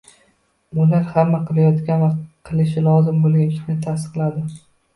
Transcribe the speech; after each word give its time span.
Ular 0.85 1.03
hamma 1.17 1.41
qilayotgan 1.51 2.01
va 2.05 2.09
qilishi 2.51 2.85
lozim 2.89 3.23
bo‘lgan 3.29 3.47
ishni 3.55 3.79
tasdiqladi 3.87 4.47